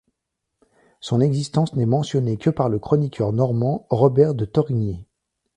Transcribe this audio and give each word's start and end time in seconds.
Son 0.99 1.21
existence 1.21 1.75
n'est 1.75 1.85
mentionné 1.85 2.37
que 2.37 2.49
par 2.49 2.69
le 2.69 2.79
chroniqueur 2.79 3.33
normand 3.33 3.85
Robert 3.91 4.33
de 4.33 4.45
Torigni. 4.45 5.05